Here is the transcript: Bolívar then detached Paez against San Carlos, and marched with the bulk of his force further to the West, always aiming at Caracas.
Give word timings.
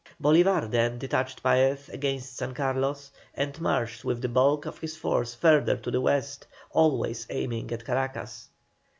Bolívar 0.19 0.67
then 0.71 0.97
detached 0.97 1.43
Paez 1.43 1.87
against 1.89 2.35
San 2.35 2.55
Carlos, 2.55 3.11
and 3.35 3.61
marched 3.61 4.03
with 4.03 4.19
the 4.19 4.29
bulk 4.29 4.65
of 4.65 4.79
his 4.79 4.97
force 4.97 5.35
further 5.35 5.77
to 5.77 5.91
the 5.91 6.01
West, 6.01 6.47
always 6.71 7.27
aiming 7.29 7.71
at 7.71 7.85
Caracas. 7.85 8.49